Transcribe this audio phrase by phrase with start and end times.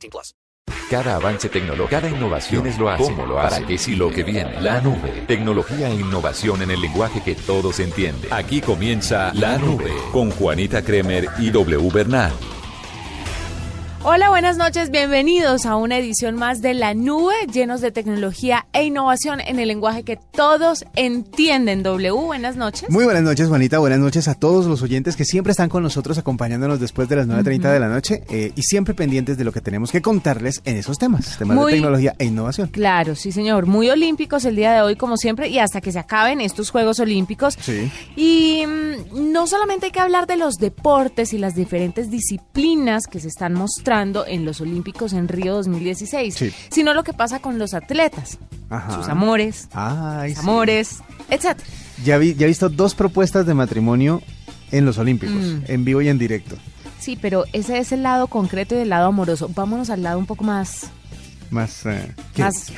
[0.00, 0.34] 18 plus.
[0.90, 4.10] Cada avance tecnológico, cada innovación es lo hace, cómo lo hace, para qué sí lo
[4.10, 4.60] que viene.
[4.60, 8.32] La nube, tecnología e innovación en el lenguaje que todos entienden.
[8.32, 12.32] Aquí comienza La Nube con Juanita Kremer y W Bernal.
[14.02, 18.84] Hola, buenas noches, bienvenidos a una edición más de La Nube, llenos de tecnología e
[18.84, 21.82] innovación en el lenguaje que todos entienden.
[21.82, 22.88] W, buenas noches.
[22.88, 26.16] Muy buenas noches, Juanita, buenas noches a todos los oyentes que siempre están con nosotros
[26.16, 29.60] acompañándonos después de las 9.30 de la noche eh, y siempre pendientes de lo que
[29.60, 32.68] tenemos que contarles en esos temas, temas Muy- de tecnología e innovación.
[32.68, 35.98] Claro, sí señor, muy olímpicos el día de hoy como siempre y hasta que se
[35.98, 37.58] acaben estos Juegos Olímpicos.
[37.60, 37.92] Sí.
[38.16, 43.20] Y mm, no solamente hay que hablar de los deportes y las diferentes disciplinas que
[43.20, 46.52] se están mostrando en los Olímpicos en Río 2016, Sí.
[46.70, 48.38] sino lo que pasa con los atletas,
[48.68, 48.94] Ajá.
[48.94, 50.48] sus amores, Ay, sus sí.
[50.48, 51.68] amores, etcétera.
[52.04, 54.22] Ya, vi, ya he visto dos propuestas de matrimonio
[54.70, 55.62] en los Olímpicos, Mm.
[55.66, 56.56] en vivo y en directo.
[57.00, 59.50] Sí, pero ese es el lado concreto y el lado amoroso.
[59.54, 60.90] Vámonos al lado un poco más,
[61.50, 61.84] Más...
[61.86, 62.72] eh, más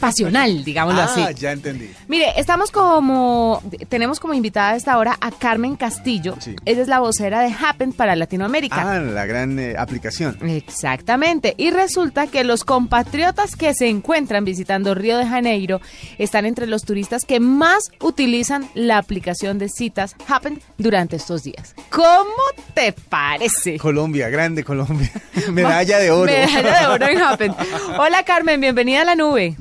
[0.00, 1.22] pasional, digámoslo así.
[1.22, 1.90] Ah, ya entendí.
[2.06, 6.36] Mire, estamos como, tenemos como invitada a esta hora a Carmen Castillo.
[6.40, 6.54] Sí.
[6.64, 8.96] Ella es la vocera de Happen para Latinoamérica.
[8.96, 10.38] Ah, la gran eh, aplicación.
[10.48, 11.54] Exactamente.
[11.56, 15.80] Y resulta que los compatriotas que se encuentran visitando Río de Janeiro
[16.18, 21.74] están entre los turistas que más utilizan la aplicación de citas Happen durante estos días.
[21.90, 22.34] ¿Cómo
[22.74, 23.78] te parece?
[23.78, 25.10] Colombia, grande Colombia.
[25.52, 26.30] Medalla de oro.
[26.30, 27.54] Medalla de oro en Happen.
[27.98, 29.56] Hola Carmen, bienvenida a la nube.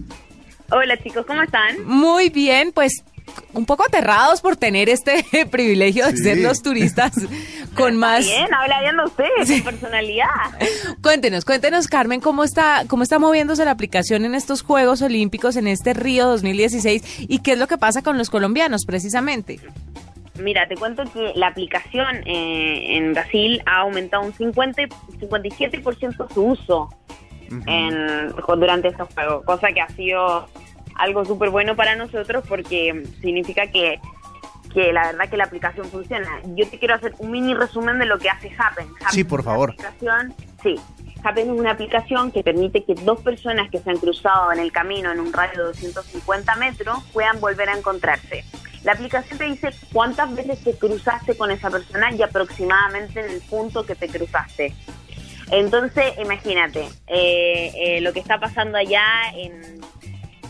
[0.72, 1.84] Hola chicos, ¿cómo están?
[1.86, 3.04] Muy bien, pues
[3.54, 6.23] un poco aterrados por tener este privilegio de Sí.
[6.23, 7.11] ser los turistas
[7.76, 8.26] con más...
[8.26, 10.26] Bien, habla bien de ustedes, con personalidad.
[11.02, 15.67] Cuéntenos, cuéntenos Carmen, ¿cómo está, cómo está moviéndose la aplicación en estos Juegos Olímpicos, en
[15.67, 19.60] este Río 2016 y qué es lo que pasa con los colombianos precisamente?
[20.39, 24.83] Mira, te cuento que la aplicación eh, en Brasil ha aumentado un 50,
[25.20, 26.89] 57% su uso
[27.65, 30.47] en, durante estos juegos, cosa que ha sido
[30.95, 33.99] algo súper bueno para nosotros porque significa que,
[34.73, 36.27] que la verdad que la aplicación funciona.
[36.55, 38.87] Yo te quiero hacer un mini resumen de lo que hace Happen.
[38.95, 39.71] Happen Sí, por favor.
[39.71, 40.75] aplicación- sí,
[41.23, 44.71] Happen es una aplicación que permite que dos personas que se han cruzado en el
[44.71, 48.43] camino en un radio de 250 metros puedan volver a encontrarse.
[48.83, 53.41] La aplicación te dice cuántas veces te cruzaste con esa persona y aproximadamente en el
[53.41, 54.73] punto que te cruzaste.
[55.52, 59.03] Entonces, imagínate, eh, eh, lo que está pasando allá
[59.35, 59.80] en...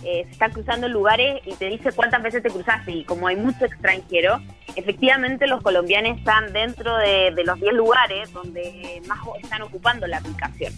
[0.04, 3.36] eh, se están cruzando lugares y te dice cuántas veces te cruzaste y como hay
[3.36, 4.42] mucho extranjero,
[4.76, 10.18] efectivamente los colombianos están dentro de, de los 10 lugares donde más están ocupando la
[10.18, 10.74] aplicación.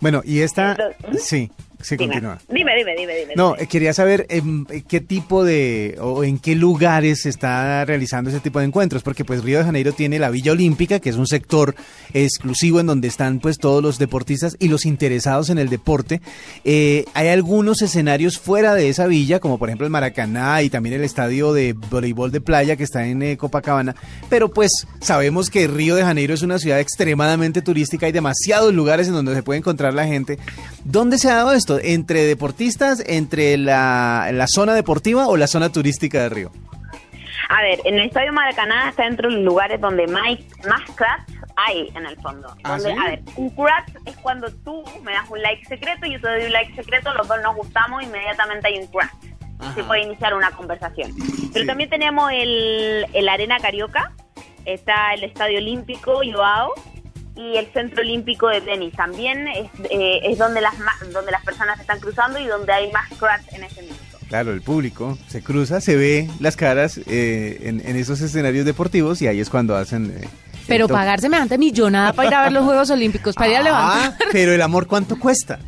[0.00, 0.72] Bueno, y esta...
[0.72, 1.50] Entonces- Sí,
[1.80, 2.38] sí, Dime, continúa.
[2.48, 3.16] dime, dime, dime.
[3.16, 3.66] dime, No, dime.
[3.68, 8.40] quería saber em, eh, qué tipo de o en qué lugares se está realizando ese
[8.40, 11.26] tipo de encuentros, porque pues Río de Janeiro tiene la Villa Olímpica, que es un
[11.26, 11.74] sector
[12.14, 16.20] exclusivo en donde están pues todos los deportistas y los interesados en el deporte.
[16.64, 20.94] Eh, hay algunos escenarios fuera de esa villa, como por ejemplo el Maracaná y también
[20.96, 23.94] el estadio de voleibol de playa que está en eh, Copacabana,
[24.28, 29.08] pero pues sabemos que Río de Janeiro es una ciudad extremadamente turística, hay demasiados lugares
[29.08, 30.38] en donde se puede encontrar la gente.
[30.84, 31.65] ¿Dónde se ha dado esto?
[31.82, 36.52] ¿Entre deportistas, entre la, la zona deportiva o la zona turística de Río?
[37.48, 40.24] A ver, en el Estadio Maracaná está dentro de los lugares donde más,
[40.68, 42.48] más cracks hay en el fondo.
[42.64, 42.98] ¿Ah, Donde, sí?
[43.00, 46.28] A ver, un crack es cuando tú me das un like secreto y yo te
[46.28, 49.12] doy un like secreto, los dos nos gustamos, inmediatamente hay un crack.
[49.74, 51.12] Se puede iniciar una conversación.
[51.52, 51.66] Pero Sí.
[51.66, 54.12] también tenemos el, el Arena Carioca,
[54.66, 56.74] está el Estadio Olímpico Joao
[57.36, 58.94] y el Centro Olímpico de Tenis.
[58.94, 62.72] También es, eh, es donde, las ma- donde las personas se están cruzando y donde
[62.72, 64.00] hay más cracks en ese minuto.
[64.28, 69.22] Claro, el público se cruza, se ve las caras eh, en, en esos escenarios deportivos
[69.22, 70.16] y ahí es cuando hacen...
[70.20, 70.28] eh,
[70.66, 73.62] Pero pagar semejante millonada para ir a ver los Juegos Olímpicos, para ir a Ah,
[73.62, 74.28] levantar.
[74.32, 75.60] pero el amor, ¿cuánto cuesta?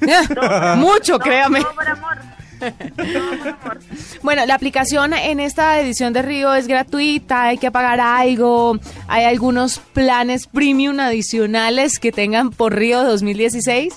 [0.76, 1.60] Mucho, créame.
[1.62, 2.18] todo por amor.
[4.22, 8.78] Bueno, la aplicación en esta edición de Río es gratuita, hay que pagar algo,
[9.08, 13.94] hay algunos planes premium adicionales que tengan por Río 2016.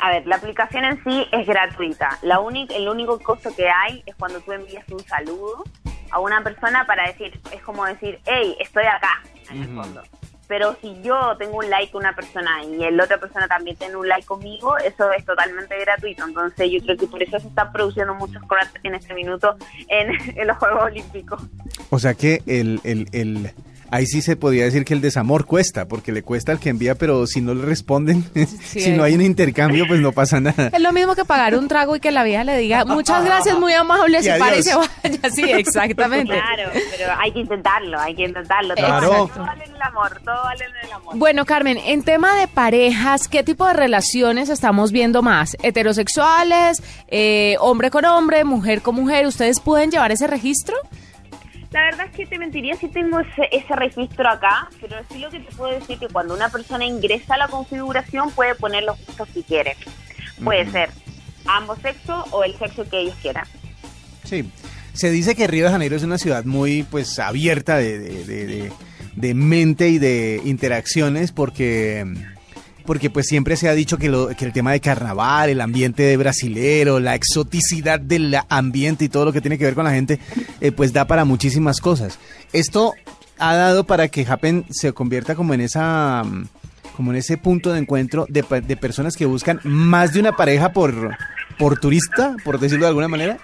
[0.00, 2.18] A ver, la aplicación en sí es gratuita.
[2.22, 5.62] La única, el único costo que hay es cuando tú envías un saludo
[6.10, 10.02] a una persona para decir, es como decir, hey, estoy acá, en el fondo.
[10.52, 13.96] Pero si yo tengo un like con una persona y la otra persona también tiene
[13.96, 16.26] un like conmigo, eso es totalmente gratuito.
[16.26, 19.56] Entonces yo creo que por eso se están produciendo muchos scratch en este minuto
[19.88, 21.40] en, en los Juegos Olímpicos.
[21.88, 23.50] O sea que el, el, el,
[23.92, 26.94] ahí sí se podría decir que el desamor cuesta, porque le cuesta al que envía,
[26.96, 28.24] pero si no le responden,
[28.64, 30.70] si no hay un intercambio, pues no pasa nada.
[30.72, 33.58] Es lo mismo que pagar un trago y que la vieja le diga, muchas gracias,
[33.58, 34.78] muy amable, Y se y vaya.
[35.34, 36.32] Sí, exactamente.
[36.32, 38.74] Claro, pero hay que intentarlo, hay que intentarlo.
[38.74, 39.08] Claro.
[39.08, 41.16] Todo, todo vale en el amor, todo vale en el amor.
[41.18, 45.56] Bueno, Carmen, en tema de parejas, ¿qué tipo de relaciones estamos viendo más?
[45.62, 46.82] ¿Heterosexuales?
[47.08, 48.44] Eh, ¿Hombre con hombre?
[48.44, 49.26] ¿Mujer con mujer?
[49.26, 50.76] ¿Ustedes pueden llevar ese registro?
[51.72, 55.30] La verdad es que te mentiría si tengo ese, ese registro acá, pero sí lo
[55.30, 58.98] que te puedo decir que cuando una persona ingresa a la configuración puede poner los
[59.06, 59.76] gustos que quiere.
[60.44, 60.90] Puede ser
[61.46, 63.46] ambos sexos o el sexo que ellos quieran.
[64.24, 64.50] Sí.
[64.92, 68.46] Se dice que Río de Janeiro es una ciudad muy pues abierta de, de- de-
[68.46, 68.72] de-
[69.16, 72.04] de mente y de interacciones porque
[72.82, 76.02] porque pues siempre se ha dicho que, lo- que el tema de carnaval, el ambiente
[76.02, 79.92] de brasilero, la exoticidad del ambiente y todo lo que tiene que ver con la
[79.92, 80.18] gente,
[80.60, 82.18] eh, pues da para muchísimas cosas.
[82.52, 82.92] Esto
[83.38, 86.22] ha dado para que Happen se convierta como en esa
[86.96, 90.72] como en ese punto de encuentro de, de personas que buscan más de una pareja
[90.72, 91.16] por
[91.58, 93.38] por turista, por decirlo de alguna manera.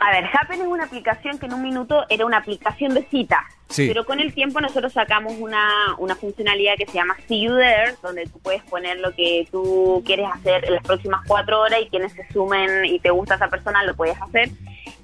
[0.00, 3.40] A ver, Happen es una aplicación que en un minuto era una aplicación de citas.
[3.68, 3.88] Sí.
[3.88, 7.94] Pero con el tiempo nosotros sacamos una, una funcionalidad que se llama See You There,
[8.02, 11.88] donde tú puedes poner lo que tú quieres hacer en las próximas cuatro horas y
[11.88, 14.50] quienes se sumen y te gusta esa persona lo puedes hacer.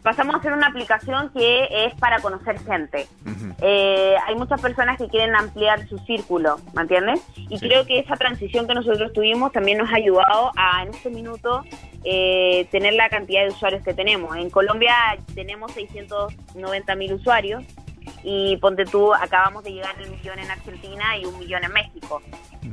[0.02, 3.06] Pasamos a hacer una aplicación que es para conocer gente.
[3.62, 7.22] Eh, hay muchas personas que quieren ampliar su círculo, ¿me entiendes?
[7.36, 11.08] Y creo que esa transición que nosotros tuvimos también nos ha ayudado a en este
[11.08, 11.64] minuto
[12.04, 14.36] eh, tener la cantidad de usuarios que tenemos.
[14.36, 14.94] En Colombia
[15.34, 17.64] tenemos 690 mil usuarios
[18.24, 22.22] y ponte tú, acabamos de llegar al millón en Argentina y un millón en México.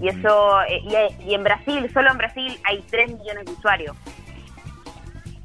[0.02, 3.96] Y eso, eh, y, y en Brasil, solo en Brasil hay 3 millones de usuarios.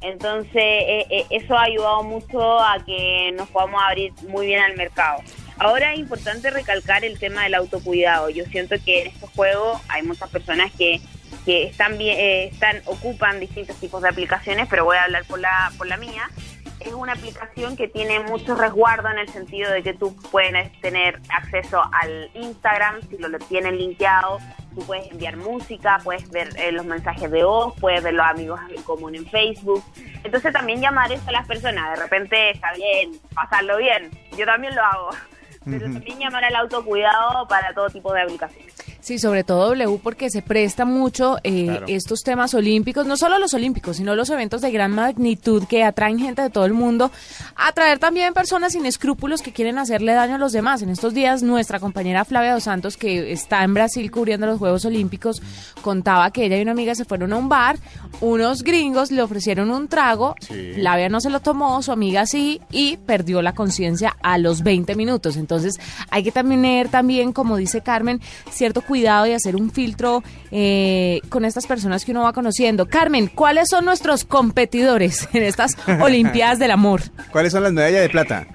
[0.01, 4.75] Entonces, eh, eh, eso ha ayudado mucho a que nos podamos abrir muy bien al
[4.77, 5.21] mercado.
[5.57, 8.29] Ahora es importante recalcar el tema del autocuidado.
[8.29, 11.01] Yo siento que en estos juegos hay muchas personas que,
[11.45, 15.39] que están bien, eh, están ocupan distintos tipos de aplicaciones, pero voy a hablar por
[15.39, 16.29] la por la mía.
[16.79, 21.19] Es una aplicación que tiene mucho resguardo en el sentido de que tú puedes tener
[21.29, 24.37] acceso al Instagram si lo tienen linkeado,
[24.75, 28.59] tú puedes enviar música, puedes ver eh, los mensajes de voz, puedes ver los amigos
[28.69, 29.83] en común en Facebook.
[30.23, 34.75] Entonces también llamar eso a las personas, de repente está bien, pasarlo bien, yo también
[34.75, 35.09] lo hago,
[35.65, 38.86] pero también llamar al autocuidado para todo tipo de aplicaciones.
[38.99, 41.85] Sí, sobre todo W porque se presta mucho eh, Claro.
[41.87, 46.19] estos temas olímpicos, no solo los olímpicos, sino los eventos de gran magnitud que atraen
[46.19, 47.11] gente de todo el mundo,
[47.55, 50.81] atraer también personas sin escrúpulos que quieren hacerle daño a los demás.
[50.81, 54.83] En estos días nuestra compañera Flavia Dos Santos, que está en Brasil cubriendo los Juegos
[54.85, 55.41] Olímpicos,
[55.81, 57.77] contaba que ella y una amiga se fueron a un bar,
[58.21, 60.35] unos gringos le ofrecieron un trago,
[60.75, 64.95] Flavia no se lo tomó, su amiga sí, y perdió la conciencia a los 20
[64.95, 65.37] minutos.
[65.37, 65.75] Entonces
[66.09, 68.21] hay que tener también, como dice Carmen,
[68.51, 72.87] cierto cuidado y hacer un filtro eh, con estas personas que uno va conociendo.
[72.87, 77.01] Carmen, ¿cuáles son nuestros competidores en estas Olimpiadas del Amor?
[77.31, 78.47] ¿Cuáles son las medallas de plata?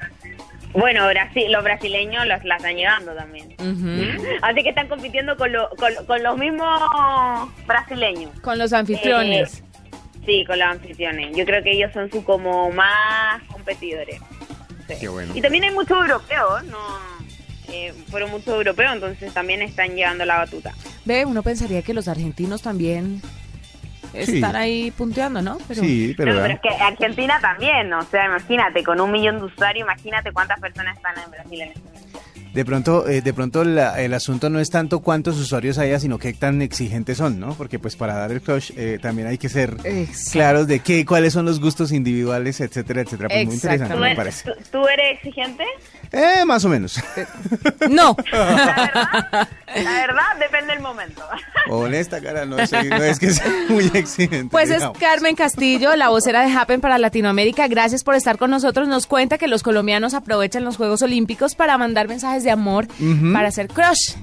[0.75, 3.55] Bueno, Brasil, los brasileños los, la están llevando también.
[4.41, 6.81] Así que están compitiendo con, lo- con, con los mismos
[7.67, 8.31] brasileños.
[8.41, 9.59] Con los anfitriones.
[9.59, 9.63] Eh,
[10.25, 11.37] sí, con los anfitriones.
[11.37, 14.19] Yo creo que ellos son su como más competidores.
[14.89, 14.95] Sí.
[15.01, 15.33] Qué bueno.
[15.37, 16.79] Y también hay muchos europeos, ¿no?
[17.73, 20.73] Eh, fueron muchos europeos, entonces también están llevando la batuta.
[21.05, 23.23] Ve, uno pensaría que los argentinos también
[24.13, 24.35] Sí.
[24.35, 25.57] están ahí punteando, ¿no?
[25.67, 29.39] Pero Sí, pero, no, pero es que Argentina también, o sea, imagínate, con un millón
[29.39, 32.03] de usuarios, imagínate cuántas personas están en Brasil en este momento.
[32.53, 36.19] de pronto, eh, de pronto la- el asunto no es tanto cuántos usuarios haya, sino
[36.19, 37.55] qué tan exigentes son, ¿no?
[37.55, 40.31] Porque pues para dar el crush eh, también hay que ser Exacto.
[40.33, 43.31] claros de qué, cuáles son los gustos individuales, etcétera, etcétera.
[43.31, 44.51] Pues muy interesante, ¿Tú, me parece.
[44.51, 45.65] tú- tú eres exigente?
[46.13, 47.01] Eh, más o menos.
[47.89, 48.15] no.
[48.31, 51.23] La verdad, la verdad depende del momento.
[51.71, 54.51] Honesta, cara, no, soy- no es que sea muy exigente.
[54.51, 54.83] Pues es.
[55.01, 57.67] Carmen Castillo, la vocera de Happen para Latinoamérica.
[57.69, 58.89] Gracias por estar con nosotros.
[58.89, 62.87] Nos cuenta que los colombianos aprovechan los Juegos Olímpicos para mandar mensajes de amor,
[63.33, 64.15] para hacer crush,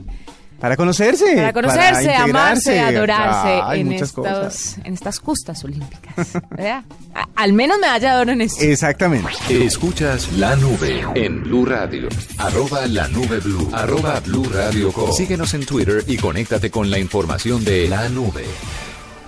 [0.59, 1.35] Para conocerse.
[1.35, 6.27] para conocerse, para amarse, adorarse en, estos, en estas justas olímpicas.
[6.49, 6.83] ¿verdad?
[7.15, 8.61] A- al menos medalla de oro en esto.
[8.63, 9.29] Exactamente.
[9.49, 12.09] Escuchas la nube en Blue Radio.
[12.37, 13.69] Arroba la nube Blue.
[13.73, 15.11] Arroba Blue Radio Com.
[15.13, 18.43] Síguenos en Twitter y conéctate con la información de la nube.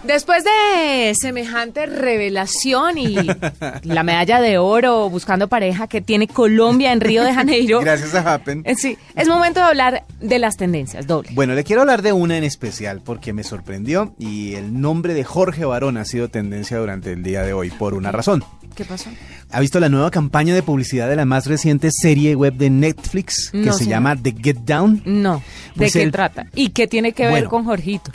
[0.04, 3.16] Después de semejante revelación y
[3.84, 8.34] la medalla de oro buscando pareja que tiene Colombia en Río de Janeiro, Gracias a
[8.34, 8.64] Happen.
[8.66, 11.30] eh, sí, es momento de hablar de las tendencias, doble.
[11.34, 15.24] Bueno, le quiero hablar de una en especial porque me sorprendió y el nombre de
[15.24, 18.44] Jorge Barón ha sido tendencia durante el día de hoy por una razón.
[18.76, 19.10] ¿Qué pasó?
[19.52, 23.50] ¿Ha visto la nueva campaña de publicidad de la más reciente serie web de Netflix
[23.52, 23.92] que No, se señor.
[23.92, 25.04] llama The Get Down?
[25.06, 25.44] No, ¿de
[25.78, 26.48] Pues qué el- trata?
[26.56, 27.50] ¿Y qué tiene que ver Bueno.
[27.50, 28.12] con Jorgito?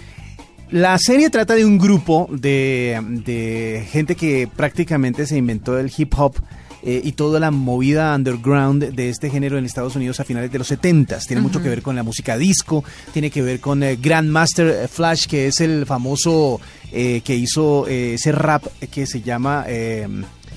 [0.70, 6.12] La serie trata de un grupo de, de gente que prácticamente se inventó el hip
[6.18, 6.34] hop
[6.82, 10.58] eh, y toda la movida underground de este género en Estados Unidos a finales de
[10.58, 12.82] los 70 Tiene mucho que ver con la música disco,
[13.12, 16.60] tiene que ver con eh, Grandmaster Flash, que es el famoso
[16.92, 19.64] eh, que hizo eh, ese rap que se llama...
[19.68, 20.08] eh,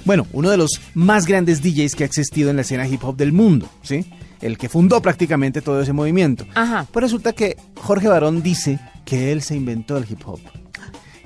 [0.05, 3.15] bueno, uno de los más grandes DJs que ha existido en la escena hip hop
[3.17, 4.05] del mundo, ¿sí?
[4.41, 6.47] El que fundó prácticamente todo ese movimiento.
[6.55, 6.87] Ajá.
[6.91, 10.39] Pues resulta que Jorge Barón dice que él se inventó el hip hop.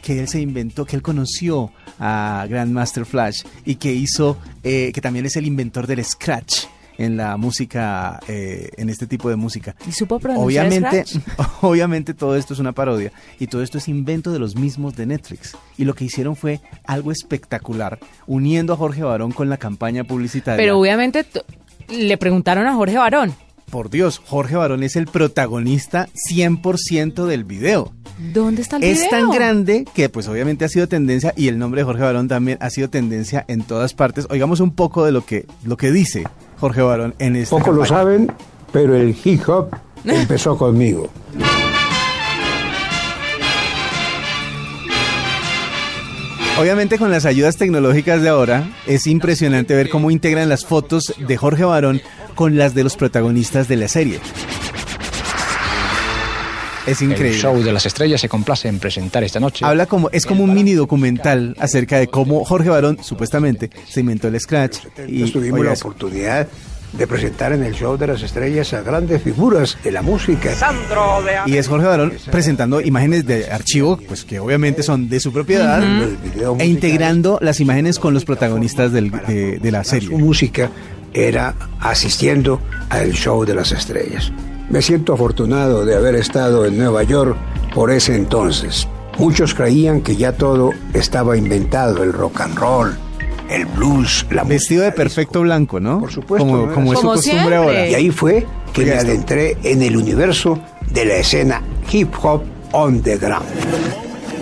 [0.02, 5.02] Que él se inventó, que él conoció a Grandmaster Flash y que hizo, eh, que
[5.02, 6.66] también es el inventor del scratch
[6.98, 9.76] en la música, eh, en este tipo de música.
[9.88, 11.04] ¿Y supo pronunciar Obviamente,
[11.62, 15.06] obviamente todo esto es una parodia y todo esto es invento de los mismos de
[15.06, 15.58] Netflix.
[15.78, 20.58] Y lo que hicieron fue algo espectacular, uniendo a Jorge Barón con la campaña publicitaria.
[20.58, 21.26] Pero obviamente
[21.90, 23.34] le preguntaron a Jorge Barón,
[23.70, 27.92] Por Dios, Jorge Barón es el protagonista 100% del video.
[28.34, 29.10] ¿dónde está el Es video?
[29.10, 32.60] tan grande que pues obviamente ha sido tendencia y el nombre de Jorge Barón también
[32.62, 34.28] ha sido tendencia en todas partes.
[34.30, 36.24] Oigamos un poco de lo que, lo que dice
[36.60, 38.32] Jorge Barón en esta Pocos lo saben,
[38.72, 39.70] pero el hip hop
[40.06, 41.10] empezó conmigo.
[46.60, 51.36] Obviamente con las ayudas tecnológicas de ahora es impresionante ver cómo integran las fotos de
[51.36, 52.00] Jorge Barón
[52.36, 54.20] con las de los protagonistas de la serie.
[56.86, 57.40] Es El increíble.
[57.40, 59.64] show de las estrellas se complace en presentar esta noche.
[59.64, 64.28] Habla como, es como un mini documental acerca de cómo Jorge Barón supuestamente se inventó
[64.28, 64.80] el scratch.
[65.08, 66.48] Y, tuvimos oiga la oportunidad
[66.92, 70.52] de presentar en el show de las estrellas a grandes figuras de la música.
[71.46, 75.82] Y es Jorge Barón presentando imágenes de archivo, pues que obviamente son de su propiedad,
[75.82, 80.10] Los videos e integrando las imágenes con los protagonistas del- de, de la Su serie.
[80.10, 80.70] música
[81.14, 84.32] era asistiendo al show de las estrellas.
[84.70, 87.38] Me siento afortunado de haber estado en Nueva York
[87.74, 88.88] por ese entonces.
[89.18, 92.98] Muchos creían que ya todo estaba inventado, el rock and roll,
[93.50, 96.00] el blues, la Vestido de perfecto blanco, ¿no?
[96.00, 97.56] Por supuesto, Como, no era como es su costumbre siempre.
[97.56, 97.88] ahora.
[97.88, 100.60] Y ahí fue que me adentré en el universo
[100.92, 103.02] de la escena hip hop on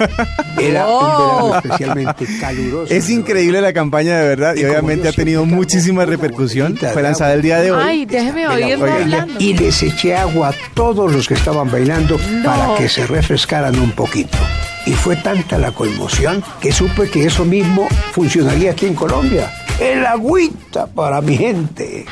[0.60, 2.94] Era un verano especialmente caluroso.
[2.94, 6.78] Es increíble la campaña de verdad y obviamente ha tenido muchísima repercusión.
[6.78, 7.84] Fue lanzada el día de hoy.
[7.84, 9.34] Ay, déjeme oírlo hablando.
[9.40, 13.92] Y les eché agua a todos los que estaban bailando para que se refrescaran un
[13.92, 14.38] poquito.
[14.86, 19.52] Y fue tanta la conmoción que supe que eso mismo funcionaría aquí en Colombia.
[19.80, 22.06] El agüita para mi gente.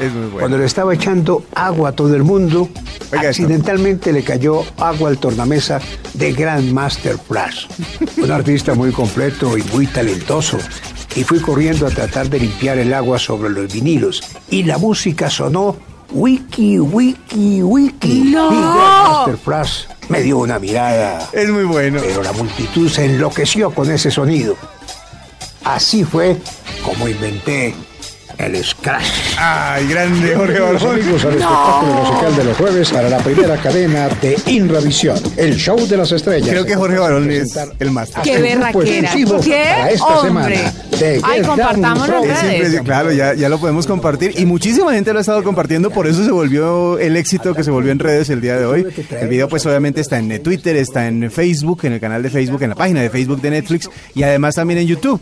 [0.00, 0.38] Es muy bueno.
[0.38, 2.68] Cuando le estaba echando agua a todo el mundo,
[3.12, 3.42] Oiga esto.
[3.42, 5.80] accidentalmente le cayó agua al tornamesa
[6.14, 7.66] de Grandmaster Flash,
[8.16, 10.58] un artista muy completo y muy talentoso.
[11.14, 14.22] Y fui corriendo a tratar de limpiar el agua sobre los vinilos.
[14.48, 15.76] Y la música sonó
[16.10, 18.20] wiki, wiki, wiki.
[18.30, 18.50] ¡No!
[18.50, 21.28] Y Grandmaster Flash me dio una mirada.
[21.32, 22.00] Es muy bueno.
[22.00, 24.56] Pero la multitud se enloqueció con ese sonido.
[25.64, 26.38] Así fue
[26.82, 27.74] como inventé
[28.38, 29.31] el scratch.
[29.38, 30.76] Ay, grande Jorge Barón.
[31.00, 35.76] amigos al espectáculo musical de los jueves para la primera cadena de Inravisión, el show
[35.86, 36.48] de las estrellas.
[36.48, 38.22] Creo que Jorge Barón es el máster.
[38.22, 39.10] ¡Qué berraquera!
[39.14, 40.56] ¡Qué para esta hombre!
[40.56, 42.48] semana de Ay, Get compartámonos Down Es Pro.
[42.48, 42.80] redes.
[42.82, 46.24] claro, ya, ya lo podemos compartir y muchísima gente lo ha estado compartiendo, por eso
[46.24, 48.86] se volvió el éxito que se volvió en redes el día de hoy.
[49.20, 52.62] El video pues obviamente está en Twitter, está en Facebook, en el canal de Facebook,
[52.62, 55.20] en la página de Facebook de Netflix y además también en YouTube.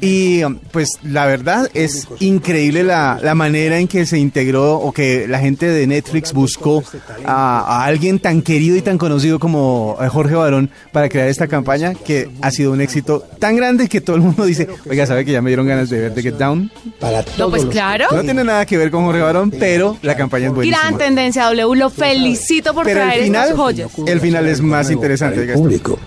[0.00, 0.42] Y
[0.72, 5.38] pues la verdad es increíble la, la manera en que se integró o que la
[5.38, 6.82] gente de Netflix buscó
[7.24, 11.46] a, a alguien tan querido y tan conocido como eh, Jorge Barón para crear esta
[11.48, 15.24] campaña que ha sido un éxito tan grande que todo el mundo dice, oiga, ¿sabe
[15.24, 16.70] que ya me dieron ganas de ver The Get Down?
[16.98, 18.06] Para No, todos pues los- claro.
[18.12, 20.82] No tiene nada que ver con Jorge Barón, pero la campaña es buenísima.
[20.86, 21.76] Gran tendencia, W.
[21.78, 23.90] Lo felicito por Pero el traer final, estas joyas.
[24.06, 25.42] el final es más interesante.
[25.44, 25.98] el público.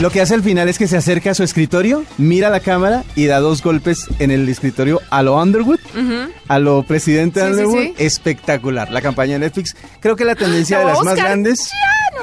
[0.00, 3.02] Lo que hace al final es que se acerca a su escritorio, mira la cámara
[3.16, 5.80] y da dos golpes en el escritorio a lo Underwood,
[6.46, 7.82] a lo presidente Sí, Underwood.
[7.82, 7.94] sí.
[7.98, 8.92] Espectacular.
[8.92, 11.68] La campaña de Netflix, creo que la tendencia de las más grandes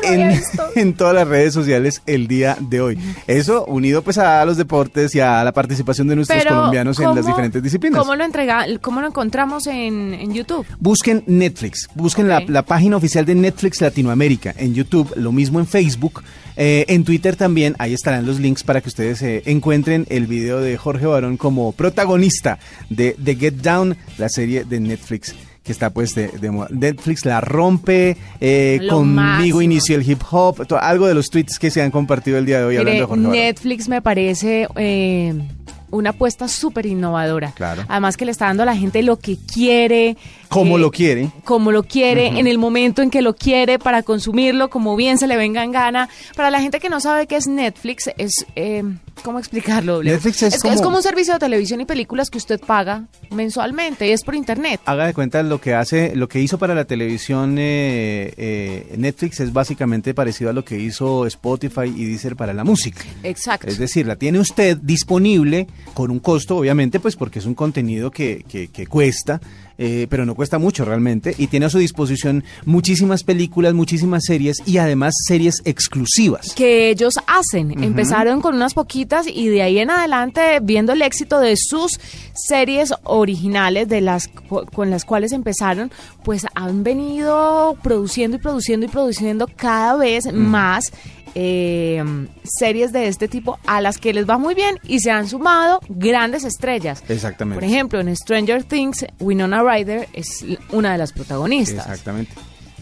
[0.02, 3.00] no en, todas las redes sociales el día de hoy.
[3.28, 7.06] Eso unido pues a los deportes y a la participación de nuestros Pero, colombianos en
[7.06, 8.00] las ¿cómo- diferentes disciplinas.
[8.00, 10.66] ¿Cómo lo, entrega, cómo lo encontramos en, en YouTube?
[10.80, 16.24] Busquen Netflix, busquen la página oficial de Netflix Latinoamérica en YouTube, lo mismo en Facebook,
[16.58, 20.62] eh, en Twitter también, ahí estarán los links para que ustedes eh, encuentren el video
[20.62, 22.60] de Jorge Barón como protagonista
[22.90, 25.36] de The Get Down, la serie de Netflix
[25.66, 26.68] que está pues de, de moda.
[26.72, 31.82] Netflix la rompe, eh, conmigo inició el hip hop, algo de los tweets que se
[31.82, 33.38] han compartido el día de hoy hablando Mire, de Jorge Barón.
[33.38, 35.34] Netflix me parece eh,
[35.96, 37.52] una apuesta súper innovadora.
[37.56, 37.84] Claro.
[37.88, 40.18] Además que le está dando a la gente lo que quiere.
[40.50, 41.30] Como eh, lo quiere.
[41.44, 45.28] Como lo quiere, en el momento en que lo quiere, para consumirlo, como bien se
[45.28, 46.10] le venga en gana.
[46.36, 48.46] Para la gente que no sabe qué es Netflix, es...
[48.56, 48.84] Eh,
[49.24, 50.04] ¿Cómo explicarlo?
[50.04, 54.08] Netflix es es como- como un servicio de televisión y películas que usted paga mensualmente,
[54.08, 54.82] y es por internet.
[54.86, 59.40] Haga de cuenta lo que hace, lo que hizo para la televisión eh, eh, Netflix
[59.40, 63.02] es básicamente parecido a lo que hizo Spotify y Deezer para la música.
[63.24, 63.68] Exacto.
[63.68, 68.12] Es decir, la tiene usted disponible con un costo, obviamente, pues porque es un contenido
[68.12, 69.40] que, que- que cuesta,
[69.78, 74.58] eh, pero no cuesta mucho realmente, y tiene a su disposición muchísimas películas, muchísimas series
[74.66, 76.54] y además series exclusivas.
[76.56, 77.84] que ellos hacen.
[77.84, 82.00] Empezaron con unas poquitas y de ahí en adelante, viendo el éxito de sus
[82.34, 84.28] series originales, de las
[84.74, 85.92] con las cuales empezaron,
[86.24, 90.92] pues han venido produciendo y produciendo y produciendo cada vez más
[91.36, 92.04] eh,
[92.44, 95.80] series de este tipo a las que les va muy bien y se han sumado
[95.90, 97.04] grandes estrellas.
[97.08, 97.60] Exactamente.
[97.62, 101.86] Por ejemplo, en Stranger Things, Winona Ryder es una de las protagonistas.
[101.86, 102.32] Exactamente.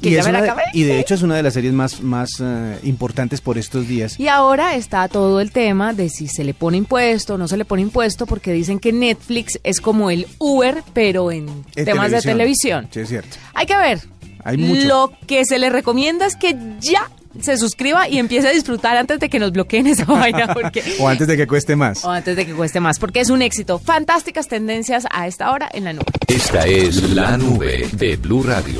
[0.01, 2.77] Que Y, es de- y de hecho es una de las series más, más eh,
[2.83, 4.19] importantes por estos días.
[4.19, 7.55] Y ahora está todo el tema de si se le pone impuesto o no se
[7.55, 12.11] le pone impuesto, porque dicen que Netflix es como el Uber, pero en, En temas
[12.11, 12.89] de televisión.
[12.91, 13.37] Sí, es cierto.
[13.53, 14.01] Hay que ver.
[14.43, 14.85] Hay mucho.
[14.87, 17.09] Lo que se le recomienda es que ya
[17.41, 20.83] se suscriba y empiece a disfrutar antes de que nos bloqueen esa vaina, porque...
[20.99, 22.03] O antes de que cueste más.
[22.05, 23.79] o antes de que cueste más, porque es un éxito.
[23.79, 26.05] Fantásticas tendencias a esta hora en la nube.
[26.27, 28.79] Esta es la nube de Blue Radio.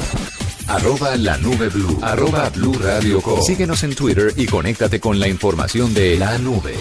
[0.68, 2.00] Arroba la nube blue.
[2.02, 3.42] Arroba blue radio com.
[3.42, 6.74] Síguenos en Twitter y conéctate con la información de la nube.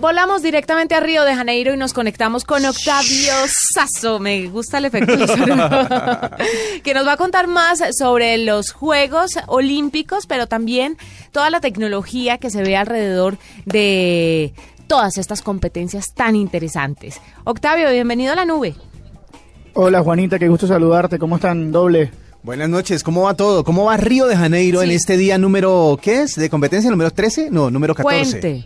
[0.00, 3.32] Volamos directamente a Río de Janeiro y nos conectamos con Octavio
[3.74, 4.20] Sasso.
[4.20, 5.12] Me gusta el efecto
[6.84, 10.96] que nos va a contar más sobre los Juegos Olímpicos, pero también
[11.32, 14.54] toda la tecnología que se ve alrededor de
[14.86, 17.20] todas estas competencias tan interesantes.
[17.42, 18.76] Octavio, bienvenido a la nube.
[19.74, 21.18] Hola Juanita, qué gusto saludarte.
[21.18, 21.72] ¿Cómo están?
[21.72, 22.12] Doble.
[22.44, 23.64] Buenas noches, ¿cómo va todo?
[23.64, 26.36] ¿Cómo va Río de Janeiro en este día número, ¿qué es?
[26.36, 27.50] ¿De competencia número 13?
[27.50, 28.30] No, número 14.
[28.30, 28.64] Cuente.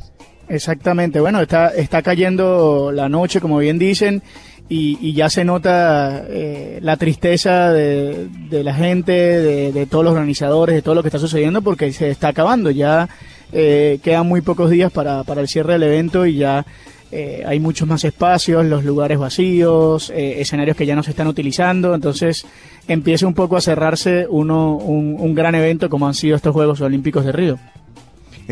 [0.52, 1.18] Exactamente.
[1.18, 4.22] Bueno, está, está cayendo la noche, como bien dicen,
[4.68, 10.74] y, ya se nota eh, la tristeza de, la gente, de, de todos los organizadores,
[10.74, 12.70] de todo lo que está sucediendo, porque se está acabando.
[12.70, 13.08] Ya
[13.50, 16.66] eh, quedan muy pocos días para, para el cierre del evento y ya
[17.10, 21.28] eh, hay muchos más espacios, los lugares vacíos, eh, escenarios que ya no se están
[21.28, 21.94] utilizando.
[21.94, 22.44] Entonces
[22.88, 26.82] empieza un poco a cerrarse uno, un, un gran evento como han sido estos Juegos
[26.82, 27.58] Olímpicos de Río.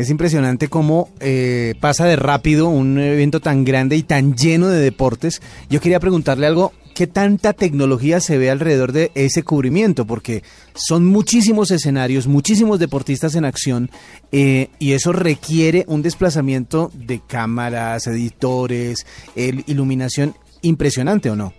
[0.01, 4.81] Es impresionante cómo eh, pasa de rápido un evento tan grande y tan lleno de
[4.81, 5.43] deportes.
[5.69, 10.07] Yo quería preguntarle algo, ¿qué tanta tecnología se ve alrededor de ese cubrimiento?
[10.07, 10.41] Porque
[10.73, 13.91] son muchísimos escenarios, muchísimos deportistas en acción
[14.31, 20.33] eh, y eso requiere un desplazamiento de cámaras, editores, iluminación
[20.63, 21.53] impresionante o no?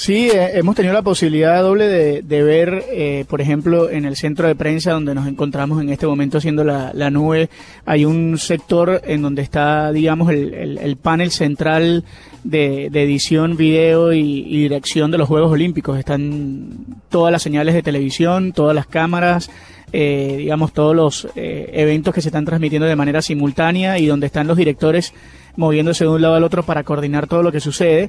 [0.00, 4.46] Sí, eh, hemos tenido la posibilidad doble de, ver, eh, por ejemplo, en el centro
[4.46, 7.50] de prensa donde nos encontramos en este momento haciendo la, la nube,
[7.84, 12.04] hay un sector en donde está, digamos, el, el- el panel central
[12.44, 15.98] de, de edición, video y, y dirección de los Juegos Olímpicos.
[15.98, 16.68] Están
[17.08, 19.50] todas las señales de televisión, todas las cámaras,
[19.92, 24.26] eh, digamos, todos los eh, eventos que se están transmitiendo de manera simultánea y donde
[24.26, 25.12] están los directores
[25.58, 28.08] moviéndose de un lado al otro para coordinar todo lo que sucede.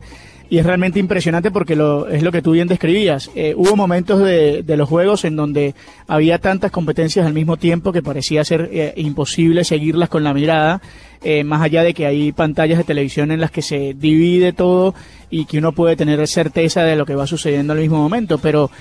[0.51, 3.29] Y es realmente impresionante porque lo, es lo que tú bien describías.
[3.35, 5.75] Eh, hubo momentos de, los juegos en donde
[6.07, 10.81] había tantas competencias al mismo tiempo que parecía ser eh, imposible seguirlas con la mirada,
[11.23, 14.95] eh, más allá de que hay pantallas de televisión en las que se divide todo
[15.29, 18.39] y que uno puede tener certeza de lo que va sucediendo al mismo momento.
[18.39, 18.71] Pero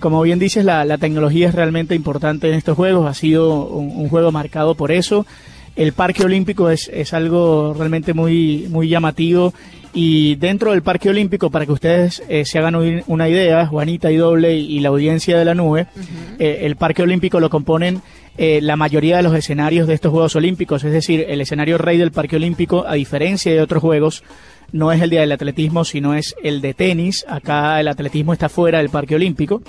[0.00, 3.08] como bien dices, la, la tecnología es realmente importante en estos juegos.
[3.08, 5.26] Ha sido un juego marcado por eso.
[5.76, 9.52] El Parque Olímpico es, es algo realmente muy, muy llamativo
[9.92, 14.10] y dentro del Parque Olímpico, para que ustedes eh, se hagan un- una idea, Juanita
[14.10, 15.86] y Doble y, y la audiencia de la nube,
[16.38, 18.02] eh, el Parque Olímpico lo componen
[18.36, 21.98] eh, la mayoría de los escenarios de estos Juegos Olímpicos, es decir, el escenario rey
[21.98, 24.24] del Parque Olímpico, a diferencia de otros Juegos,
[24.72, 27.24] no es el día del atletismo, sino es el de tenis.
[27.28, 29.62] Acá el atletismo está fuera del Parque Olímpico.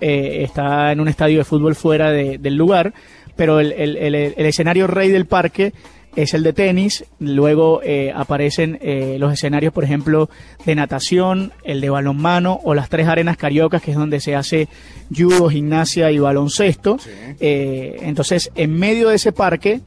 [0.00, 2.94] eh, está en un estadio de fútbol fuera de- del lugar,
[3.38, 5.72] pero el, el- el- el escenario rey del parque
[6.16, 10.28] es el de tenis, luego eh, aparecen eh, los escenarios, por ejemplo,
[10.66, 14.66] de natación, el de balonmano o las tres arenas cariocas, que es donde se hace
[15.16, 16.98] judo, gimnasia y baloncesto.
[17.38, 19.80] Eh, entonces, en medio de ese parque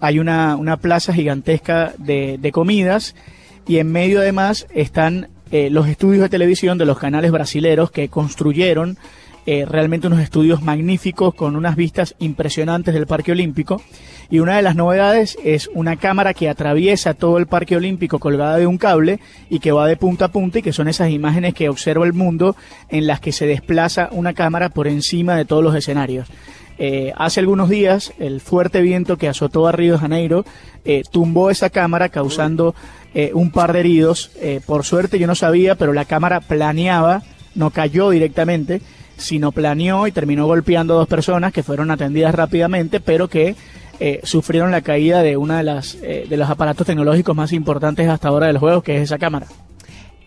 [0.00, 3.14] hay una, una plaza gigantesca de, de comidas
[3.68, 8.08] y en medio además están eh, los estudios de televisión de los canales brasileros que
[8.08, 8.96] construyeron
[9.46, 13.82] eh, realmente unos estudios magníficos con unas vistas impresionantes del Parque Olímpico.
[14.30, 18.56] Y una de las novedades es una cámara que atraviesa todo el Parque Olímpico colgada
[18.56, 21.54] de un cable y que va de punta a punta y que son esas imágenes
[21.54, 22.56] que observa el mundo
[22.88, 26.28] en las que se desplaza una cámara por encima de todos los escenarios.
[26.78, 30.44] Eh, hace algunos días el fuerte viento que azotó a Río de Janeiro
[30.84, 32.74] eh, tumbó esa cámara causando
[33.14, 34.32] eh, un par de heridos.
[34.40, 37.22] Eh, por suerte yo no sabía, pero la cámara planeaba,
[37.54, 38.82] no cayó directamente,
[39.16, 43.56] sino planeó y terminó golpeando a dos personas que fueron atendidas rápidamente, pero que
[44.00, 48.08] eh, sufrieron la caída de una de las eh, de los aparatos tecnológicos más importantes
[48.08, 49.46] hasta ahora de los juegos, que es esa cámara.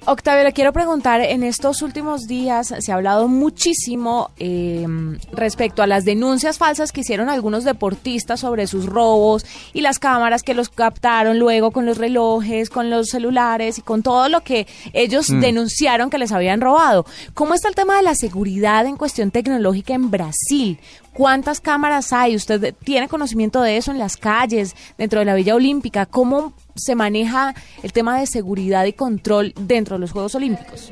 [0.09, 4.87] Octavio, le quiero preguntar, en estos últimos días se ha hablado muchísimo eh,
[5.33, 10.43] respecto a las denuncias falsas que hicieron algunos deportistas sobre sus robos y las cámaras
[10.43, 14.65] que los captaron luego con los relojes, con los celulares y con todo lo que
[14.93, 15.41] ellos Mm.
[15.41, 17.05] denunciaron que les habían robado.
[17.33, 20.79] ¿Cómo está el tema de la seguridad en cuestión tecnológica en Brasil?
[21.11, 22.33] ¿Cuántas cámaras hay?
[22.33, 26.05] ¿Usted tiene conocimiento de eso en las calles, dentro de la Villa Olímpica?
[26.05, 30.91] ¿Cómo se maneja el tema de seguridad y control dentro de los Juegos Olímpicos?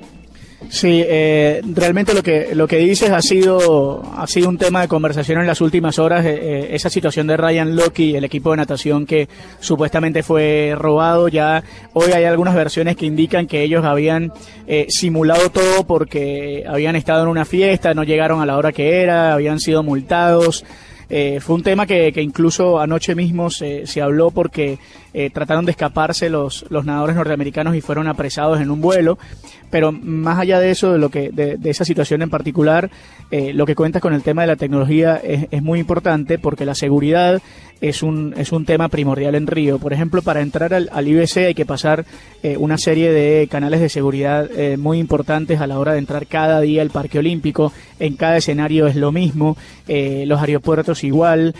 [0.69, 4.87] Sí, eh, realmente lo que lo que dices ha sido ha sido un tema de
[4.87, 6.25] conversación en las últimas horas.
[6.25, 11.27] eh, eh, esa situación de Ryan Loki, el equipo de natación que supuestamente fue robado,
[11.27, 14.31] ya hoy hay algunas versiones que indican que ellos habían
[14.65, 19.01] eh, simulado todo porque habían estado en una fiesta, no llegaron a la hora que
[19.01, 20.65] era, habían sido multados.
[21.09, 24.79] Eh, fue un tema que, que incluso anoche mismo se, se habló porque
[25.17, 29.17] eh, trataron de escaparse los, los nadadores norteamericanos y fueron apresados en un vuelo.
[29.69, 32.89] Pero más allá de eso, de, lo que, de, de esa situación en particular,
[33.31, 36.65] eh, lo que cuentas con el tema de la tecnología es, es muy importante porque
[36.65, 37.41] la seguridad
[37.81, 39.79] es un, es un tema primordial en Río.
[39.79, 42.05] Por ejemplo, para entrar al, al IBC hay que pasar
[42.43, 46.59] eh, una serie de canales de seguridad muy importantes a la hora de entrar cada
[46.61, 47.71] día al Parque Olímpico.
[47.99, 51.53] En cada escenario es lo mismo, los aeropuertos igual,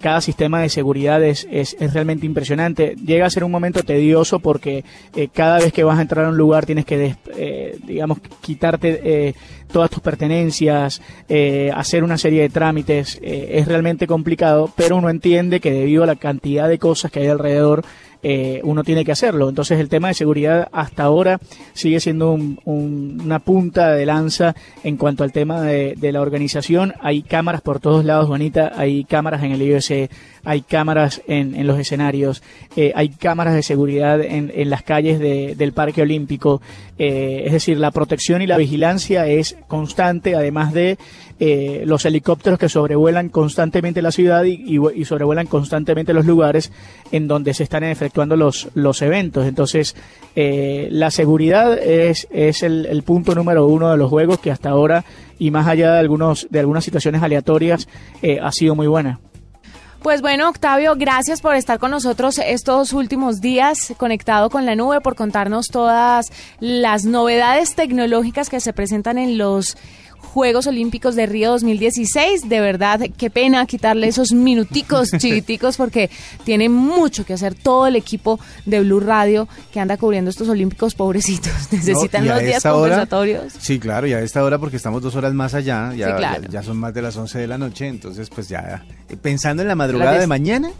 [0.00, 2.79] cada sistema de seguridad es, es, es realmente impresionante.
[3.04, 6.28] Llega a ser un momento tedioso porque eh, cada vez que vas a entrar a
[6.30, 9.34] un lugar tienes que, des- eh, digamos, quitarte eh,
[9.72, 13.18] todas tus pertenencias, eh, hacer una serie de trámites.
[13.22, 17.28] es realmente complicado, pero uno entiende que debido a la cantidad de cosas que hay
[17.28, 17.84] alrededor,
[18.64, 19.48] uno tiene que hacerlo.
[19.48, 21.38] Entonces el tema de seguridad hasta ahora
[21.72, 26.20] sigue siendo un- un- una punta de lanza en cuanto al tema de, de la
[26.20, 26.92] organización.
[27.00, 30.10] Hay cámaras por todos lados, Juanita, hay cámaras en el IBC,
[30.44, 32.42] hay cámaras en, en los escenarios,
[32.76, 36.60] eh, hay cámaras de seguridad en, las calles de- del Parque Olímpico.
[36.98, 40.98] Eh, es decir, la protección y la vigilancia es constante, además de
[41.38, 46.70] eh, los helicópteros que sobrevuelan constantemente la ciudad y, sobrevuelan constantemente los lugares
[47.10, 49.46] en donde se están efectuando los, los eventos.
[49.46, 49.96] Entonces,
[50.36, 54.68] eh, la seguridad es, es el, el punto número uno de los juegos que hasta
[54.68, 55.04] ahora,
[55.38, 57.88] y más allá de, algunos, de algunas situaciones aleatorias,
[58.42, 59.20] ha sido muy buena.
[60.02, 65.02] Pues bueno, Octavio, gracias por estar con nosotros estos últimos días conectado con la nube,
[65.02, 69.76] por contarnos todas las novedades tecnológicas que se presentan en los
[70.32, 72.48] Juegos Olímpicos de Río 2016.
[72.48, 76.08] De verdad, qué pena quitarle esos minuticos chiquiticos porque
[76.44, 80.94] tiene mucho que hacer todo el equipo de Blue Radio que anda cubriendo estos Olímpicos,
[80.94, 81.52] pobrecitos.
[81.72, 83.52] Necesitan No, los días hora- compensatorios.
[83.58, 86.42] Sí, claro, y a esta hora porque estamos dos horas más allá, ya, Sí, claro.
[86.42, 89.62] ya, ya son más de las 11 de la noche, entonces pues ya, eh, pensando
[89.62, 90.70] en la madrugada de mañana,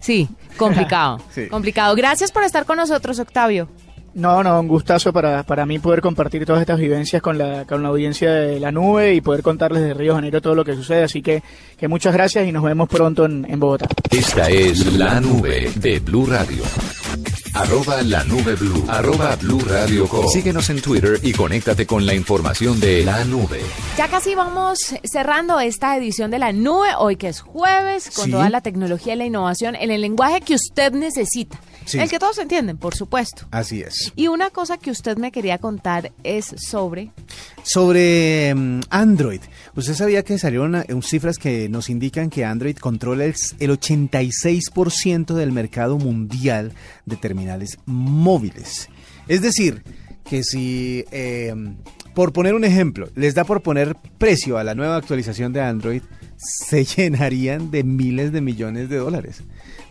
[0.00, 1.18] Sí, complicado.
[1.34, 1.46] Sí.
[1.48, 1.94] Complicado.
[1.94, 3.68] Gracias por estar con nosotros, Octavio.
[4.14, 7.82] No, no, un gustazo para, para mí poder compartir todas estas vivencias con la, con
[7.82, 10.74] la audiencia de la nube y poder contarles de Río de Janeiro todo lo que
[10.74, 11.02] sucede.
[11.02, 11.42] Así que,
[11.76, 13.88] que muchas gracias y nos vemos pronto en, en Bogotá.
[14.10, 16.62] Esta es la nube de Blue Radio.
[17.54, 18.84] Arroba la nube blue.
[18.88, 20.26] Arroba blue radio com.
[20.28, 23.60] Síguenos en Twitter y conéctate con la información de la nube.
[23.96, 28.30] Ya casi vamos cerrando esta edición de la nube, hoy que es jueves, con Sí.
[28.32, 31.60] toda la tecnología y la innovación en el lenguaje que usted necesita.
[31.84, 31.98] Sí.
[31.98, 33.46] El que todos entienden, por supuesto.
[33.50, 34.12] así es.
[34.16, 37.10] Y una cosa que usted me quería contar es sobre...
[37.62, 39.40] Sobre mm, Android,
[39.74, 45.34] ¿usted sabía que salieron eh, cifras que nos indican que Android controla el, el 86%
[45.34, 46.72] del mercado mundial
[47.06, 48.88] de terminales móviles?
[49.28, 49.82] Es decir,
[50.24, 51.54] que si eh,
[52.14, 56.02] por poner un ejemplo, les da por poner precio a la nueva actualización de Android,
[56.36, 59.42] se llenarían de miles de millones de dólares.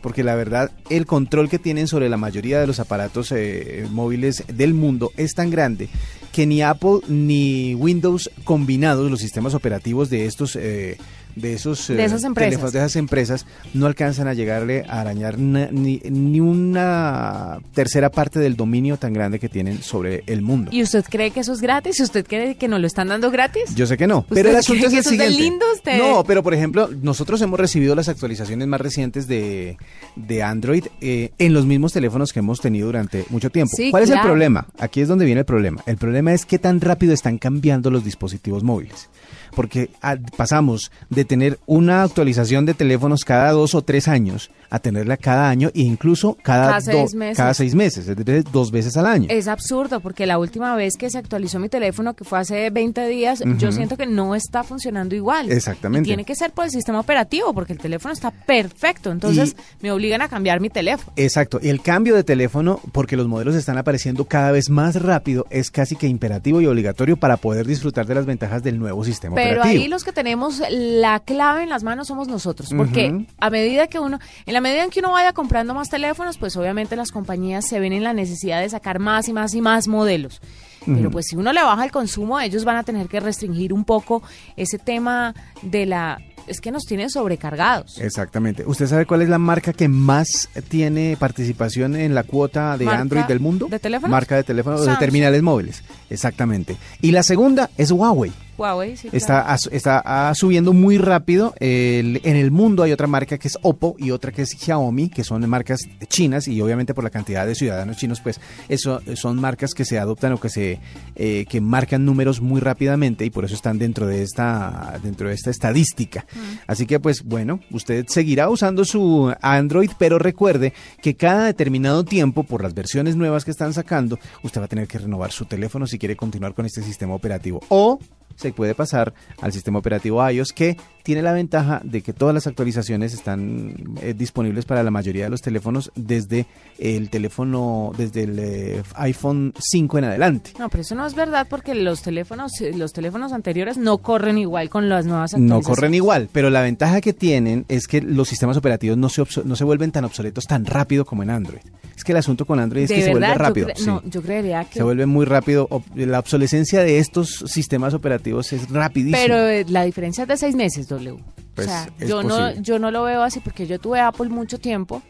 [0.03, 4.43] Porque la verdad, el control que tienen sobre la mayoría de los aparatos eh, móviles
[4.53, 5.89] del mundo es tan grande
[6.31, 10.55] que ni Apple ni Windows combinados, los sistemas operativos de estos...
[10.55, 10.97] eh,
[11.35, 12.49] de esos, De eh, esas empresas.
[12.51, 18.39] teléfonos, de esas empresas no alcanzan a llegarle a arañar ni, ni una tercera parte
[18.39, 20.69] del dominio tan grande que tienen sobre el mundo.
[20.73, 21.99] ¿Y usted cree que eso es gratis?
[21.99, 23.73] ¿Y usted cree que nos lo están dando gratis?
[23.75, 25.37] Yo sé que no, ¿Usted pero el asunto es el de siguiente.
[25.39, 25.97] lindo, usted?
[25.97, 29.77] No, pero por ejemplo, nosotros hemos recibido las actualizaciones más recientes de,
[30.15, 33.75] de Android eh, en los mismos teléfonos que hemos tenido durante mucho tiempo.
[33.75, 34.67] Sí, ¿Cuál es el problema?
[34.79, 35.81] Aquí es donde viene el problema.
[35.85, 39.09] El problema es qué tan rápido están cambiando los dispositivos móviles.
[39.55, 44.79] Porque ah, pasamos de tener una actualización de teléfonos cada dos o tres años a
[44.79, 47.37] tenerla cada año e incluso cada, Cada seis meses.
[47.37, 49.27] cada seis meses, es decir, dos veces al año.
[49.29, 53.07] Es absurdo porque la última vez que se actualizó mi teléfono, que fue hace 20
[53.07, 55.51] días, yo siento que no está funcionando igual.
[55.51, 56.07] Exactamente.
[56.07, 59.11] Y tiene que ser por el sistema operativo porque el teléfono está perfecto.
[59.11, 61.13] Entonces me obligan a cambiar mi teléfono.
[61.17, 65.45] Exacto, y el cambio de teléfono, porque los modelos están apareciendo cada vez más rápido,
[65.51, 69.35] es casi que imperativo y obligatorio para poder disfrutar de las ventajas del nuevo sistema
[69.35, 69.83] Pero operativo.
[69.83, 73.25] ahí los que tenemos la clave en las manos somos nosotros, porque Ujú.
[73.39, 76.57] a medida que uno, en la medida en que uno vaya comprando más teléfonos, pues
[76.57, 79.87] obviamente las compañías se ven en la necesidad de sacar más y más y más
[79.87, 80.41] modelos.
[80.85, 83.85] Pero pues si uno le baja el consumo, ellos van a tener que restringir un
[83.85, 84.21] poco
[84.57, 86.19] ese tema de la...
[86.45, 87.99] Es que nos tienen sobrecargados.
[88.01, 88.65] Exactamente.
[88.67, 92.99] ¿Usted sabe cuál es la marca que más tiene participación en la cuota de ¿Marca
[93.01, 93.67] Android del mundo?
[93.69, 94.11] de teléfonos?
[94.11, 94.99] Marca de teléfonos, de Samsung.
[94.99, 95.83] terminales móviles.
[96.09, 96.75] Exactamente.
[96.99, 98.33] Y la segunda es Huawei.
[98.57, 99.57] Huawei, sí, Está, claro.
[99.71, 101.53] está ah, subiendo muy rápido.
[101.59, 105.09] El- en el mundo hay otra marca que es Oppo y otra que es Xiaomi,
[105.09, 108.39] que son marcas chinas y obviamente por la cantidad de ciudadanos chinos, pues
[108.69, 110.79] eso son marcas que se adoptan o que se
[111.15, 115.35] eh, que marcan números muy rápidamente y por eso están dentro de esta dentro de
[115.35, 116.25] esta estadística.
[116.67, 122.43] Así que pues bueno, usted seguirá usando su Android, pero recuerde que cada determinado tiempo
[122.43, 125.87] por las versiones nuevas que están sacando, usted va a tener que renovar su teléfono
[125.87, 127.99] si quiere continuar con este sistema operativo o
[128.35, 132.47] se puede pasar al sistema operativo iOS que tiene la ventaja de que todas las
[132.47, 136.45] actualizaciones están eh, disponibles para la mayoría de los teléfonos desde
[136.79, 140.51] el teléfono, desde el eh, iPhone 5 en adelante.
[140.57, 144.37] No, pero eso no es verdad porque los teléfonos, eh, los teléfonos anteriores no corren
[144.37, 145.67] igual con las nuevas No actualizaciones.
[145.67, 149.55] corren igual, pero la ventaja que tienen es que los sistemas operativos no se, no
[149.57, 151.61] se vuelven tan obsoletos tan rápido como en Android.
[151.95, 153.67] Es que el asunto con Android es que se vuelve yo rápido.
[153.75, 153.85] sí.
[153.85, 154.79] no, yo creería que...
[154.79, 155.67] Se vuelve muy rápido.
[155.95, 158.22] La obsolescencia de estos sistemas operativos
[158.53, 159.17] es rapidísima.
[159.17, 161.17] Pero eh, la diferencia es de seis meses, W.
[161.55, 164.29] Pues, o sea, es yo no, yo no lo veo así porque yo tuve Apple
[164.29, 165.01] mucho tiempo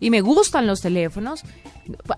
[0.00, 1.42] y me gustan los teléfonos.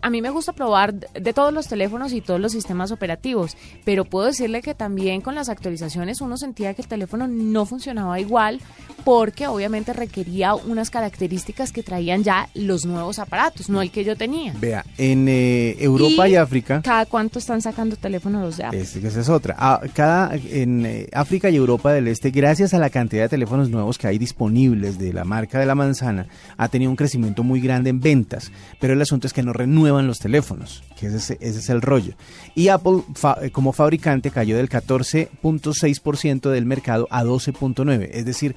[0.01, 4.07] A mí me gusta probar de todos los teléfonos y todos los sistemas operativos, pero
[4.07, 8.61] puedo decirle que también con las actualizaciones uno sentía que el teléfono no funcionaba igual
[9.05, 14.17] porque obviamente requería unas características que traían ya los nuevos aparatos, no el que yo
[14.17, 14.55] tenía.
[14.59, 18.81] Vea, en eh, Europa y, África, ¿Cada cuánto están sacando teléfonos los de Apple?
[18.81, 19.55] es, esa es otra.
[19.59, 23.58] Ah, cada, en eh, África y Europa del Este, gracias a la cantidad de teléfonos
[23.71, 27.61] nuevos que hay disponibles de la marca de la manzana, ha tenido un crecimiento muy
[27.61, 28.53] grande en ventas.
[28.81, 31.83] Pero el asunto es que no renuevan los teléfonos, que ese, es- ese es el
[31.83, 32.15] rollo.
[32.55, 33.03] Y Apple,
[33.43, 38.09] eh, como fabricante, cayó del 14.6% del mercado a 12.9%.
[38.13, 38.55] Es decir,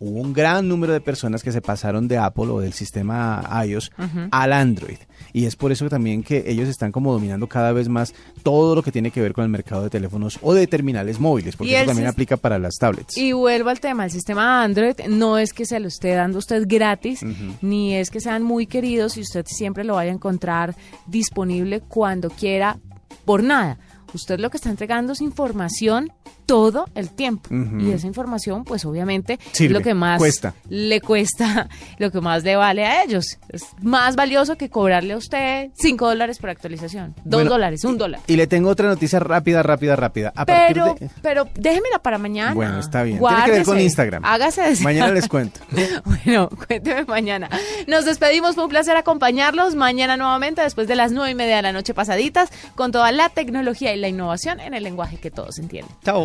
[0.00, 3.92] hubo un gran número de personas que se pasaron de Apple o del sistema iOS
[4.30, 4.98] al Android.
[5.32, 8.82] Y es por eso también que ellos están como dominando cada vez más todo lo
[8.82, 11.86] que tiene que ver con el mercado de teléfonos o de terminales móviles, porque eso
[11.86, 13.16] también aplica para las tablets.
[13.16, 16.64] Y vuelvo al tema, el sistema Android no es que se lo esté dando usted
[16.66, 17.20] gratis,
[17.60, 20.74] ni es que sean muy queridos y usted siempre lo vaya a encontrar
[21.06, 22.78] disponible cuando quiera
[23.24, 23.78] por nada.
[24.12, 26.12] Usted lo que está entregando es información
[26.50, 27.48] todo el tiempo.
[27.78, 30.52] Y esa información, pues obviamente, Sirve, es lo que más cuesta.
[30.68, 33.38] le cuesta, lo que más le vale a ellos.
[33.50, 37.96] Es más valioso que cobrarle a usted 5 dólares por actualización, 2 Bueno, dólares, un
[37.98, 38.20] dólar.
[38.26, 40.32] Y le tengo otra noticia rápida, rápida, rápida.
[40.34, 42.52] A Pero, de- pero déjemela para mañana.
[42.54, 43.18] Bueno, está bien.
[43.20, 43.84] Tiene que ver con Guárdese.
[43.84, 44.24] Instagram.
[44.24, 44.84] Hágase desear.
[44.84, 45.60] Mañana les cuento.
[46.04, 47.48] Bueno, cuénteme mañana.
[47.86, 49.76] Nos despedimos, fue un placer acompañarlos.
[49.76, 53.28] Mañana nuevamente, después de las nueve y media de la noche pasaditas, con toda la
[53.28, 55.94] tecnología y la innovación en el lenguaje que todos entienden.
[56.04, 56.24] Chao.